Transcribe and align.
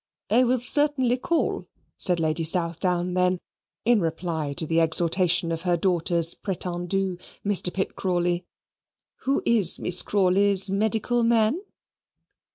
"I 0.31 0.43
will 0.45 0.57
certainly 0.59 1.15
call," 1.17 1.67
said 1.95 2.19
Lady 2.19 2.43
Southdown 2.43 3.13
then, 3.13 3.39
in 3.85 4.01
reply 4.01 4.53
to 4.53 4.65
the 4.65 4.81
exhortation 4.81 5.51
of 5.51 5.61
her 5.61 5.77
daughter's 5.77 6.33
pretendu, 6.33 7.19
Mr. 7.45 7.71
Pitt 7.71 7.95
Crawley 7.95 8.43
"Who 9.25 9.43
is 9.45 9.77
Miss 9.77 10.01
Crawley's 10.01 10.71
medical 10.71 11.23
man?" 11.23 11.61